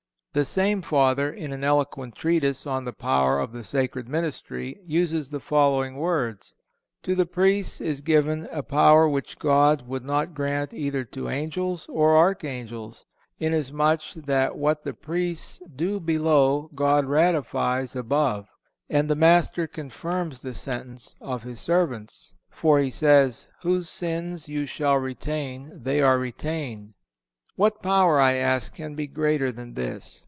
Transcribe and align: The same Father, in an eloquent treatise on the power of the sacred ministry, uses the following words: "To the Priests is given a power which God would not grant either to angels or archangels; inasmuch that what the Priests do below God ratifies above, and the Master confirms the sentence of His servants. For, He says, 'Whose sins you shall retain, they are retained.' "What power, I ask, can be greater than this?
The 0.33 0.45
same 0.45 0.81
Father, 0.81 1.29
in 1.29 1.51
an 1.51 1.61
eloquent 1.61 2.15
treatise 2.15 2.65
on 2.65 2.85
the 2.85 2.93
power 2.93 3.37
of 3.41 3.51
the 3.51 3.65
sacred 3.65 4.07
ministry, 4.07 4.79
uses 4.85 5.29
the 5.29 5.41
following 5.41 5.97
words: 5.97 6.55
"To 7.03 7.15
the 7.15 7.25
Priests 7.25 7.81
is 7.81 7.99
given 7.99 8.47
a 8.49 8.63
power 8.63 9.09
which 9.09 9.37
God 9.37 9.85
would 9.89 10.05
not 10.05 10.33
grant 10.33 10.73
either 10.73 11.03
to 11.03 11.27
angels 11.27 11.85
or 11.89 12.15
archangels; 12.15 13.03
inasmuch 13.39 14.13
that 14.15 14.57
what 14.57 14.85
the 14.85 14.93
Priests 14.93 15.59
do 15.75 15.99
below 15.99 16.69
God 16.75 17.07
ratifies 17.07 17.93
above, 17.93 18.47
and 18.89 19.09
the 19.09 19.15
Master 19.17 19.67
confirms 19.67 20.39
the 20.43 20.53
sentence 20.53 21.13
of 21.19 21.43
His 21.43 21.59
servants. 21.59 22.35
For, 22.49 22.79
He 22.79 22.89
says, 22.89 23.49
'Whose 23.63 23.89
sins 23.89 24.47
you 24.47 24.65
shall 24.65 24.95
retain, 24.95 25.73
they 25.83 25.99
are 25.99 26.17
retained.' 26.17 26.93
"What 27.57 27.83
power, 27.83 28.17
I 28.19 28.35
ask, 28.35 28.73
can 28.73 28.95
be 28.95 29.07
greater 29.07 29.51
than 29.51 29.73
this? 29.73 30.19